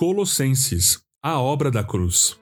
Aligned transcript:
Colossenses, 0.00 1.00
a 1.20 1.40
obra 1.40 1.72
da 1.72 1.82
cruz. 1.82 2.38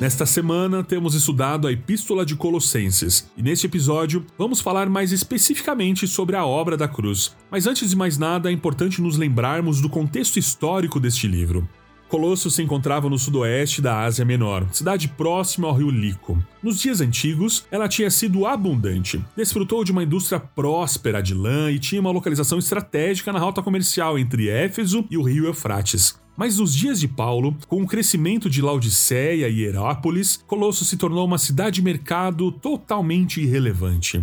Nesta 0.00 0.26
semana, 0.26 0.82
temos 0.82 1.14
estudado 1.14 1.68
a 1.68 1.72
Epístola 1.72 2.26
de 2.26 2.34
Colossenses 2.34 3.30
e 3.36 3.42
neste 3.44 3.68
episódio 3.68 4.26
vamos 4.36 4.60
falar 4.60 4.90
mais 4.90 5.12
especificamente 5.12 6.08
sobre 6.08 6.34
a 6.34 6.44
obra 6.44 6.76
da 6.76 6.88
cruz. 6.88 7.36
Mas 7.48 7.64
antes 7.64 7.90
de 7.90 7.94
mais 7.94 8.18
nada, 8.18 8.50
é 8.50 8.52
importante 8.52 9.00
nos 9.00 9.16
lembrarmos 9.16 9.80
do 9.80 9.88
contexto 9.88 10.40
histórico 10.40 10.98
deste 10.98 11.28
livro. 11.28 11.68
Colosso 12.12 12.50
se 12.50 12.62
encontrava 12.62 13.08
no 13.08 13.18
sudoeste 13.18 13.80
da 13.80 14.00
Ásia 14.00 14.22
Menor, 14.22 14.68
cidade 14.70 15.08
próxima 15.08 15.66
ao 15.66 15.74
rio 15.74 15.88
Lico. 15.88 16.38
Nos 16.62 16.78
dias 16.78 17.00
antigos, 17.00 17.64
ela 17.70 17.88
tinha 17.88 18.10
sido 18.10 18.46
abundante, 18.46 19.24
desfrutou 19.34 19.82
de 19.82 19.92
uma 19.92 20.02
indústria 20.02 20.38
próspera 20.38 21.22
de 21.22 21.32
lã 21.32 21.70
e 21.70 21.78
tinha 21.78 22.02
uma 22.02 22.10
localização 22.10 22.58
estratégica 22.58 23.32
na 23.32 23.38
rota 23.38 23.62
comercial 23.62 24.18
entre 24.18 24.50
Éfeso 24.50 25.06
e 25.10 25.16
o 25.16 25.22
rio 25.22 25.46
Eufrates. 25.46 26.20
Mas 26.36 26.58
nos 26.58 26.74
dias 26.74 27.00
de 27.00 27.08
Paulo, 27.08 27.56
com 27.66 27.80
o 27.80 27.86
crescimento 27.86 28.50
de 28.50 28.60
Laodiceia 28.60 29.48
e 29.48 29.62
Herápolis, 29.62 30.36
Colosso 30.46 30.84
se 30.84 30.98
tornou 30.98 31.24
uma 31.24 31.38
cidade-mercado 31.38 32.52
totalmente 32.52 33.40
irrelevante. 33.40 34.22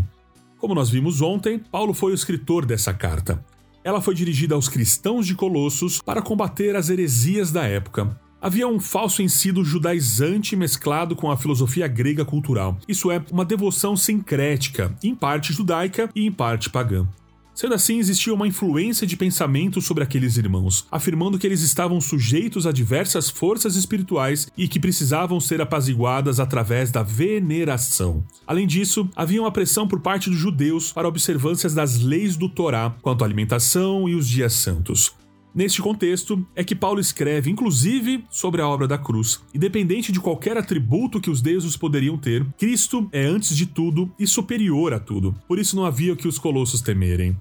Como 0.60 0.76
nós 0.76 0.92
vimos 0.92 1.24
ontem, 1.24 1.58
Paulo 1.58 1.96
foi 1.96 2.12
o 2.12 2.16
escritor 2.16 2.68
dessa 2.68 2.94
carta. 2.94 3.44
Ela 3.84 4.02
foi 4.02 4.14
dirigida 4.14 4.56
aos 4.56 4.68
cristãos 4.68 5.26
de 5.26 5.36
Colossos 5.36 6.02
para 6.02 6.22
combater 6.22 6.76
as 6.76 6.90
heresias 6.90 7.52
da 7.52 7.64
época. 7.64 8.20
Havia 8.42 8.68
um 8.68 8.80
falso 8.80 9.22
ensino 9.22 9.66
judaizante 9.66 10.56
mesclado 10.56 11.16
com 11.16 11.30
a 11.30 11.36
filosofia 11.36 11.88
grega 11.88 12.24
cultural. 12.24 12.78
Isso 12.88 13.12
é, 13.12 13.22
uma 13.32 13.44
devoção 13.44 13.98
sincrética, 13.98 14.96
em 15.04 15.14
parte 15.14 15.52
judaica 15.52 16.10
e 16.16 16.26
em 16.26 16.32
parte 16.32 16.70
pagã. 16.70 17.06
Sendo 17.60 17.74
assim, 17.74 18.00
existia 18.00 18.34
uma 18.34 18.48
influência 18.48 19.06
de 19.06 19.18
pensamento 19.18 19.82
sobre 19.82 20.02
aqueles 20.02 20.38
irmãos, 20.38 20.88
afirmando 20.90 21.38
que 21.38 21.46
eles 21.46 21.60
estavam 21.60 22.00
sujeitos 22.00 22.66
a 22.66 22.72
diversas 22.72 23.30
forças 23.30 23.76
espirituais 23.76 24.48
e 24.58 24.66
que 24.66 24.80
precisavam 24.80 25.42
ser 25.42 25.60
apaziguadas 25.60 26.40
através 26.40 26.90
da 26.90 27.04
veneração. 27.04 28.24
Além 28.48 28.66
disso, 28.66 29.10
havia 29.14 29.42
uma 29.42 29.52
pressão 29.52 29.86
por 29.86 30.00
parte 30.00 30.30
dos 30.30 30.40
judeus 30.40 30.94
para 30.94 31.06
observâncias 31.06 31.74
das 31.74 32.00
leis 32.00 32.38
do 32.38 32.48
Torá 32.48 32.96
quanto 33.02 33.26
à 33.26 33.28
alimentação 33.28 34.08
e 34.08 34.16
os 34.16 34.26
dias 34.26 34.54
santos. 34.54 35.14
Neste 35.54 35.82
contexto, 35.82 36.48
é 36.56 36.64
que 36.64 36.76
Paulo 36.76 37.02
escreve, 37.02 37.52
inclusive, 37.52 38.24
sobre 38.30 38.62
a 38.62 38.68
obra 38.70 38.88
da 38.88 38.98
cruz. 38.98 39.42
Independente 39.54 40.14
de 40.14 40.22
qualquer 40.22 40.56
atributo 40.56 41.20
que 41.20 41.30
os 41.30 41.42
deuses 41.42 41.76
poderiam 41.76 42.18
ter, 42.18 42.46
Cristo 42.58 43.10
é 43.12 43.26
antes 43.26 43.58
de 43.58 43.66
tudo 43.66 44.10
e 44.18 44.26
superior 44.26 44.94
a 44.94 45.00
tudo. 45.00 45.36
Por 45.46 45.60
isso 45.60 45.76
não 45.76 45.84
havia 45.84 46.14
o 46.14 46.16
que 46.16 46.28
os 46.28 46.40
colossos 46.40 46.80
temerem. 46.80 47.36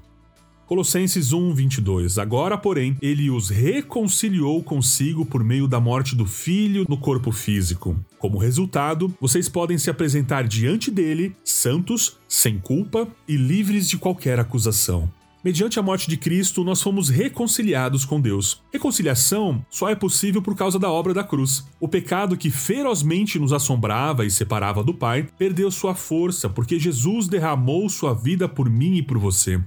Colossenses 0.68 1.32
1, 1.32 1.54
22. 1.54 2.18
Agora, 2.18 2.58
porém, 2.58 2.94
ele 3.00 3.30
os 3.30 3.48
reconciliou 3.48 4.62
consigo 4.62 5.24
por 5.24 5.42
meio 5.42 5.66
da 5.66 5.80
morte 5.80 6.14
do 6.14 6.26
filho 6.26 6.84
no 6.86 6.98
corpo 6.98 7.32
físico. 7.32 7.96
Como 8.18 8.36
resultado, 8.36 9.10
vocês 9.18 9.48
podem 9.48 9.78
se 9.78 9.88
apresentar 9.88 10.46
diante 10.46 10.90
dele, 10.90 11.34
santos, 11.42 12.18
sem 12.28 12.58
culpa 12.58 13.08
e 13.26 13.34
livres 13.34 13.88
de 13.88 13.96
qualquer 13.96 14.38
acusação. 14.38 15.10
Mediante 15.42 15.78
a 15.78 15.82
morte 15.82 16.06
de 16.06 16.18
Cristo, 16.18 16.62
nós 16.62 16.82
fomos 16.82 17.08
reconciliados 17.08 18.04
com 18.04 18.20
Deus. 18.20 18.60
Reconciliação 18.70 19.64
só 19.70 19.88
é 19.88 19.94
possível 19.94 20.42
por 20.42 20.54
causa 20.54 20.78
da 20.78 20.90
obra 20.90 21.14
da 21.14 21.24
cruz. 21.24 21.64
O 21.80 21.88
pecado 21.88 22.36
que 22.36 22.50
ferozmente 22.50 23.38
nos 23.38 23.54
assombrava 23.54 24.26
e 24.26 24.30
separava 24.30 24.84
do 24.84 24.92
Pai 24.92 25.26
perdeu 25.38 25.70
sua 25.70 25.94
força 25.94 26.46
porque 26.46 26.78
Jesus 26.78 27.26
derramou 27.26 27.88
sua 27.88 28.12
vida 28.12 28.46
por 28.46 28.68
mim 28.68 28.96
e 28.96 29.02
por 29.02 29.16
você. 29.16 29.58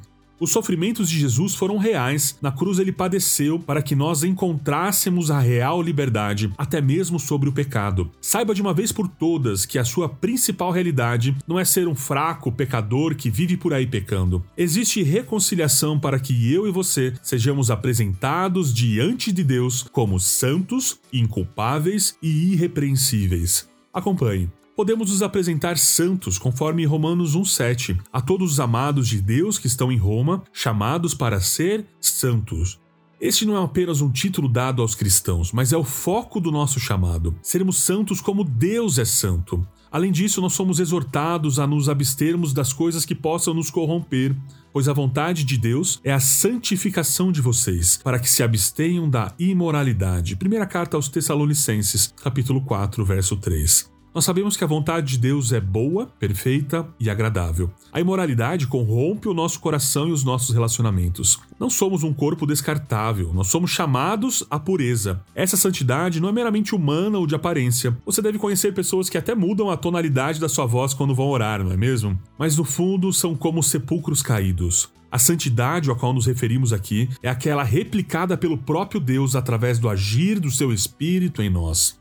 Os 0.41 0.49
sofrimentos 0.49 1.07
de 1.07 1.19
Jesus 1.19 1.53
foram 1.53 1.77
reais, 1.77 2.35
na 2.41 2.51
cruz 2.51 2.79
ele 2.79 2.91
padeceu 2.91 3.59
para 3.59 3.79
que 3.79 3.95
nós 3.95 4.23
encontrássemos 4.23 5.29
a 5.29 5.39
real 5.39 5.79
liberdade, 5.83 6.51
até 6.57 6.81
mesmo 6.81 7.19
sobre 7.19 7.47
o 7.47 7.51
pecado. 7.51 8.09
Saiba 8.19 8.55
de 8.55 8.59
uma 8.59 8.73
vez 8.73 8.91
por 8.91 9.07
todas 9.07 9.67
que 9.67 9.77
a 9.77 9.85
sua 9.85 10.09
principal 10.09 10.71
realidade 10.71 11.37
não 11.47 11.59
é 11.59 11.63
ser 11.63 11.87
um 11.87 11.93
fraco 11.93 12.51
pecador 12.51 13.13
que 13.13 13.29
vive 13.29 13.55
por 13.55 13.71
aí 13.71 13.85
pecando. 13.85 14.43
Existe 14.57 15.03
reconciliação 15.03 15.99
para 15.99 16.19
que 16.19 16.51
eu 16.51 16.67
e 16.67 16.71
você 16.71 17.13
sejamos 17.21 17.69
apresentados 17.69 18.73
diante 18.73 19.31
de 19.31 19.43
Deus 19.43 19.83
como 19.91 20.19
santos, 20.19 20.99
inculpáveis 21.13 22.17
e 22.19 22.53
irrepreensíveis. 22.53 23.69
Acompanhe 23.93 24.49
podemos 24.75 25.11
nos 25.11 25.21
apresentar 25.21 25.77
santos, 25.77 26.37
conforme 26.37 26.85
Romanos 26.85 27.35
1,7, 27.35 27.99
a 28.11 28.21
todos 28.21 28.53
os 28.53 28.59
amados 28.59 29.07
de 29.07 29.21
Deus 29.21 29.59
que 29.59 29.67
estão 29.67 29.91
em 29.91 29.97
Roma, 29.97 30.43
chamados 30.53 31.13
para 31.13 31.39
ser 31.39 31.85
santos. 31.99 32.79
Este 33.21 33.45
não 33.45 33.55
é 33.55 33.63
apenas 33.63 34.01
um 34.01 34.11
título 34.11 34.49
dado 34.49 34.81
aos 34.81 34.95
cristãos, 34.95 35.51
mas 35.51 35.71
é 35.71 35.77
o 35.77 35.83
foco 35.83 36.39
do 36.39 36.51
nosso 36.51 36.79
chamado: 36.79 37.35
sermos 37.43 37.77
santos 37.77 38.19
como 38.19 38.43
Deus 38.43 38.97
é 38.97 39.05
santo. 39.05 39.65
Além 39.91 40.11
disso, 40.11 40.41
nós 40.41 40.53
somos 40.53 40.79
exortados 40.79 41.59
a 41.59 41.67
nos 41.67 41.87
abstermos 41.87 42.51
das 42.51 42.73
coisas 42.73 43.05
que 43.05 43.13
possam 43.13 43.53
nos 43.53 43.69
corromper, 43.69 44.35
pois 44.73 44.87
a 44.87 44.93
vontade 44.93 45.43
de 45.43 45.57
Deus 45.57 45.99
é 46.03 46.11
a 46.11 46.19
santificação 46.19 47.31
de 47.31 47.41
vocês, 47.41 47.99
para 48.01 48.17
que 48.17 48.29
se 48.29 48.41
abstenham 48.41 49.07
da 49.07 49.35
imoralidade. 49.37 50.37
Primeira 50.37 50.65
carta 50.65 50.97
aos 50.97 51.09
Tessalonicenses, 51.09 52.11
capítulo 52.23 52.61
4, 52.61 53.05
verso 53.05 53.35
3. 53.35 54.00
Nós 54.13 54.25
sabemos 54.25 54.57
que 54.57 54.63
a 54.63 54.67
vontade 54.67 55.13
de 55.13 55.17
Deus 55.17 55.53
é 55.53 55.61
boa, 55.61 56.05
perfeita 56.19 56.85
e 56.99 57.09
agradável. 57.09 57.71
A 57.93 58.01
imoralidade 58.01 58.67
corrompe 58.67 59.29
o 59.29 59.33
nosso 59.33 59.61
coração 59.61 60.09
e 60.09 60.11
os 60.11 60.21
nossos 60.21 60.53
relacionamentos. 60.53 61.39
Não 61.57 61.69
somos 61.69 62.03
um 62.03 62.13
corpo 62.13 62.45
descartável, 62.45 63.31
nós 63.33 63.47
somos 63.47 63.71
chamados 63.71 64.45
à 64.49 64.59
pureza. 64.59 65.21
Essa 65.33 65.55
santidade 65.55 66.19
não 66.19 66.27
é 66.27 66.31
meramente 66.33 66.75
humana 66.75 67.17
ou 67.17 67.25
de 67.25 67.35
aparência. 67.35 67.97
Você 68.05 68.21
deve 68.21 68.37
conhecer 68.37 68.73
pessoas 68.73 69.09
que 69.09 69.17
até 69.17 69.33
mudam 69.33 69.69
a 69.69 69.77
tonalidade 69.77 70.41
da 70.41 70.49
sua 70.49 70.65
voz 70.65 70.93
quando 70.93 71.15
vão 71.15 71.29
orar, 71.29 71.63
não 71.63 71.71
é 71.71 71.77
mesmo? 71.77 72.19
Mas 72.37 72.57
no 72.57 72.65
fundo 72.65 73.13
são 73.13 73.33
como 73.33 73.63
sepulcros 73.63 74.21
caídos. 74.21 74.89
A 75.09 75.17
santidade 75.17 75.89
a 75.89 75.95
qual 75.95 76.13
nos 76.13 76.25
referimos 76.25 76.73
aqui 76.73 77.07
é 77.23 77.29
aquela 77.29 77.63
replicada 77.63 78.37
pelo 78.37 78.57
próprio 78.57 78.99
Deus 78.99 79.37
através 79.37 79.79
do 79.79 79.87
agir 79.87 80.37
do 80.37 80.51
seu 80.51 80.73
Espírito 80.73 81.41
em 81.41 81.49
nós 81.49 82.00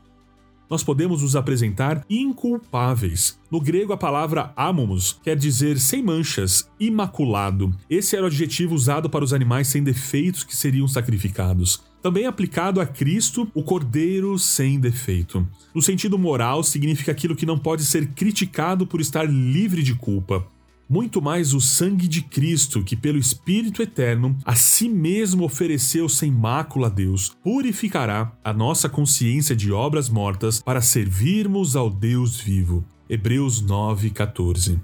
nós 0.71 0.85
podemos 0.85 1.21
nos 1.21 1.35
apresentar 1.35 2.05
inculpáveis. 2.09 3.37
No 3.51 3.59
grego, 3.59 3.91
a 3.91 3.97
palavra 3.97 4.53
amomos 4.55 5.19
quer 5.21 5.35
dizer 5.35 5.77
sem 5.77 6.01
manchas, 6.01 6.71
imaculado. 6.79 7.75
Esse 7.89 8.15
era 8.15 8.23
o 8.23 8.27
adjetivo 8.27 8.73
usado 8.73 9.09
para 9.09 9.25
os 9.25 9.33
animais 9.33 9.67
sem 9.67 9.83
defeitos 9.83 10.45
que 10.45 10.55
seriam 10.55 10.87
sacrificados. 10.87 11.83
Também 12.01 12.25
aplicado 12.25 12.79
a 12.79 12.85
Cristo, 12.85 13.51
o 13.53 13.61
Cordeiro 13.61 14.39
sem 14.39 14.79
defeito. 14.79 15.45
No 15.75 15.81
sentido 15.81 16.17
moral, 16.17 16.63
significa 16.63 17.11
aquilo 17.11 17.35
que 17.35 17.45
não 17.45 17.59
pode 17.59 17.83
ser 17.83 18.07
criticado 18.13 18.87
por 18.87 19.01
estar 19.01 19.29
livre 19.29 19.83
de 19.83 19.93
culpa 19.93 20.47
muito 20.91 21.21
mais 21.21 21.53
o 21.53 21.61
sangue 21.61 22.05
de 22.05 22.21
Cristo, 22.21 22.83
que 22.83 22.97
pelo 22.97 23.17
Espírito 23.17 23.81
Eterno 23.81 24.37
a 24.43 24.55
si 24.55 24.89
mesmo 24.89 25.45
ofereceu 25.45 26.09
sem 26.09 26.29
mácula 26.29 26.87
a 26.87 26.89
Deus, 26.89 27.31
purificará 27.41 28.33
a 28.43 28.51
nossa 28.51 28.89
consciência 28.89 29.55
de 29.55 29.71
obras 29.71 30.09
mortas 30.09 30.61
para 30.61 30.81
servirmos 30.81 31.77
ao 31.77 31.89
Deus 31.89 32.41
vivo. 32.41 32.83
Hebreus 33.09 33.63
9:14. 33.63 34.81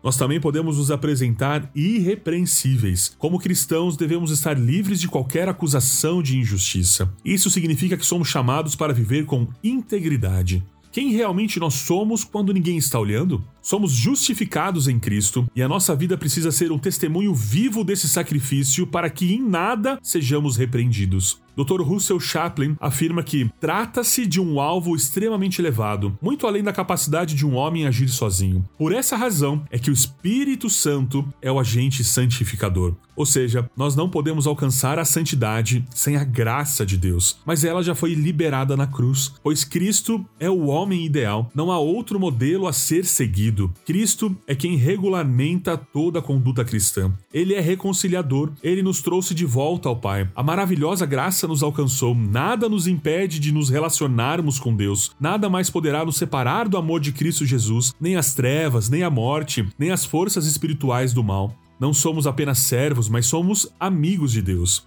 Nós 0.00 0.16
também 0.16 0.40
podemos 0.40 0.78
nos 0.78 0.92
apresentar 0.92 1.68
irrepreensíveis. 1.74 3.16
Como 3.18 3.40
cristãos, 3.40 3.96
devemos 3.96 4.30
estar 4.30 4.56
livres 4.56 5.00
de 5.00 5.08
qualquer 5.08 5.48
acusação 5.48 6.22
de 6.22 6.38
injustiça. 6.38 7.12
Isso 7.24 7.50
significa 7.50 7.96
que 7.96 8.06
somos 8.06 8.28
chamados 8.28 8.76
para 8.76 8.92
viver 8.92 9.26
com 9.26 9.48
integridade. 9.64 10.64
Quem 10.90 11.10
realmente 11.10 11.60
nós 11.60 11.74
somos 11.74 12.24
quando 12.24 12.52
ninguém 12.52 12.78
está 12.78 12.98
olhando? 12.98 13.44
Somos 13.68 13.92
justificados 13.92 14.88
em 14.88 14.98
Cristo 14.98 15.46
e 15.54 15.62
a 15.62 15.68
nossa 15.68 15.94
vida 15.94 16.16
precisa 16.16 16.50
ser 16.50 16.72
um 16.72 16.78
testemunho 16.78 17.34
vivo 17.34 17.84
desse 17.84 18.08
sacrifício 18.08 18.86
para 18.86 19.10
que 19.10 19.34
em 19.34 19.42
nada 19.42 19.98
sejamos 20.02 20.56
repreendidos. 20.56 21.38
Dr. 21.54 21.82
Russell 21.82 22.20
Chaplin 22.20 22.76
afirma 22.80 23.20
que 23.20 23.50
trata-se 23.60 24.24
de 24.26 24.40
um 24.40 24.60
alvo 24.60 24.94
extremamente 24.94 25.60
elevado, 25.60 26.16
muito 26.22 26.46
além 26.46 26.62
da 26.62 26.72
capacidade 26.72 27.34
de 27.34 27.44
um 27.44 27.56
homem 27.56 27.84
agir 27.84 28.08
sozinho. 28.08 28.64
Por 28.78 28.94
essa 28.94 29.16
razão 29.16 29.64
é 29.68 29.76
que 29.76 29.90
o 29.90 29.92
Espírito 29.92 30.70
Santo 30.70 31.26
é 31.42 31.50
o 31.50 31.58
agente 31.58 32.04
santificador. 32.04 32.94
Ou 33.16 33.26
seja, 33.26 33.68
nós 33.76 33.96
não 33.96 34.08
podemos 34.08 34.46
alcançar 34.46 35.00
a 35.00 35.04
santidade 35.04 35.84
sem 35.92 36.16
a 36.16 36.22
graça 36.22 36.86
de 36.86 36.96
Deus, 36.96 37.40
mas 37.44 37.64
ela 37.64 37.82
já 37.82 37.92
foi 37.92 38.14
liberada 38.14 38.76
na 38.76 38.86
cruz, 38.86 39.34
pois 39.42 39.64
Cristo 39.64 40.24
é 40.38 40.48
o 40.48 40.66
homem 40.66 41.04
ideal, 41.04 41.50
não 41.52 41.72
há 41.72 41.78
outro 41.80 42.20
modelo 42.20 42.68
a 42.68 42.72
ser 42.72 43.04
seguido 43.04 43.57
marido. 43.58 43.72
Cristo 43.84 44.36
é 44.46 44.54
quem 44.54 44.76
regulamenta 44.76 45.76
toda 45.76 46.20
a 46.20 46.22
conduta 46.22 46.64
cristã. 46.64 47.12
Ele 47.32 47.54
é 47.54 47.60
reconciliador, 47.60 48.52
ele 48.62 48.82
nos 48.82 49.02
trouxe 49.02 49.34
de 49.34 49.44
volta 49.44 49.88
ao 49.88 49.96
Pai. 49.96 50.28
A 50.34 50.42
maravilhosa 50.42 51.04
graça 51.04 51.48
nos 51.48 51.62
alcançou, 51.62 52.14
nada 52.14 52.68
nos 52.68 52.86
impede 52.86 53.40
de 53.40 53.52
nos 53.52 53.68
relacionarmos 53.68 54.60
com 54.60 54.74
Deus, 54.74 55.12
nada 55.18 55.48
mais 55.50 55.68
poderá 55.68 56.04
nos 56.04 56.16
separar 56.16 56.68
do 56.68 56.76
amor 56.76 57.00
de 57.00 57.12
Cristo 57.12 57.44
Jesus, 57.44 57.92
nem 58.00 58.16
as 58.16 58.34
trevas, 58.34 58.88
nem 58.88 59.02
a 59.02 59.10
morte, 59.10 59.66
nem 59.78 59.90
as 59.90 60.04
forças 60.04 60.46
espirituais 60.46 61.12
do 61.12 61.24
mal. 61.24 61.54
Não 61.80 61.94
somos 61.94 62.26
apenas 62.26 62.58
servos, 62.58 63.08
mas 63.08 63.26
somos 63.26 63.68
amigos 63.78 64.32
de 64.32 64.42
Deus. 64.42 64.86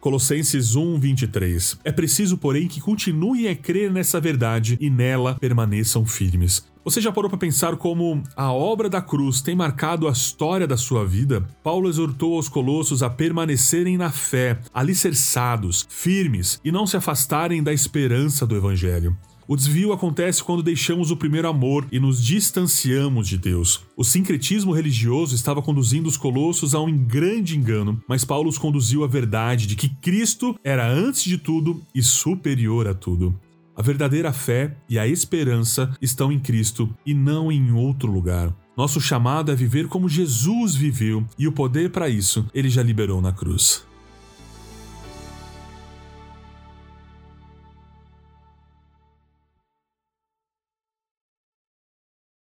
Colossenses 0.00 0.76
1:23. 0.76 1.78
É 1.84 1.90
preciso, 1.90 2.38
porém, 2.38 2.68
que 2.68 2.80
continuem 2.80 3.48
a 3.48 3.56
crer 3.56 3.90
nessa 3.92 4.20
verdade 4.20 4.76
e 4.80 4.88
nela 4.88 5.34
permaneçam 5.34 6.06
firmes. 6.06 6.64
Você 6.84 7.00
já 7.00 7.12
parou 7.12 7.28
para 7.28 7.38
pensar 7.38 7.76
como 7.76 8.22
a 8.34 8.50
obra 8.50 8.88
da 8.88 9.02
cruz 9.02 9.42
tem 9.42 9.54
marcado 9.54 10.08
a 10.08 10.12
história 10.12 10.66
da 10.66 10.76
sua 10.76 11.04
vida? 11.04 11.46
Paulo 11.62 11.88
exortou 11.88 12.36
aos 12.36 12.48
colossos 12.48 13.02
a 13.02 13.10
permanecerem 13.10 13.98
na 13.98 14.10
fé, 14.10 14.58
alicerçados, 14.72 15.86
firmes 15.90 16.58
e 16.64 16.72
não 16.72 16.86
se 16.86 16.96
afastarem 16.96 17.62
da 17.62 17.74
esperança 17.74 18.46
do 18.46 18.56
evangelho. 18.56 19.14
O 19.50 19.56
desvio 19.56 19.94
acontece 19.94 20.44
quando 20.44 20.62
deixamos 20.62 21.10
o 21.10 21.16
primeiro 21.16 21.48
amor 21.48 21.86
e 21.90 21.98
nos 21.98 22.22
distanciamos 22.22 23.26
de 23.26 23.38
Deus. 23.38 23.80
O 23.96 24.04
sincretismo 24.04 24.72
religioso 24.72 25.34
estava 25.34 25.62
conduzindo 25.62 26.06
os 26.06 26.18
colossos 26.18 26.74
a 26.74 26.80
um 26.82 26.94
grande 26.94 27.56
engano, 27.56 27.98
mas 28.06 28.26
Paulo 28.26 28.50
os 28.50 28.58
conduziu 28.58 29.04
à 29.04 29.06
verdade 29.06 29.66
de 29.66 29.74
que 29.74 29.88
Cristo 29.88 30.54
era 30.62 30.86
antes 30.86 31.24
de 31.24 31.38
tudo 31.38 31.80
e 31.94 32.02
superior 32.02 32.86
a 32.86 32.92
tudo. 32.92 33.34
A 33.74 33.80
verdadeira 33.80 34.34
fé 34.34 34.76
e 34.86 34.98
a 34.98 35.08
esperança 35.08 35.96
estão 36.02 36.30
em 36.30 36.38
Cristo 36.38 36.94
e 37.06 37.14
não 37.14 37.50
em 37.50 37.72
outro 37.72 38.12
lugar. 38.12 38.54
Nosso 38.76 39.00
chamado 39.00 39.50
é 39.50 39.54
viver 39.54 39.88
como 39.88 40.10
Jesus 40.10 40.74
viveu 40.74 41.24
e 41.38 41.48
o 41.48 41.52
poder 41.52 41.88
para 41.88 42.06
isso 42.06 42.44
ele 42.52 42.68
já 42.68 42.82
liberou 42.82 43.22
na 43.22 43.32
cruz. 43.32 43.88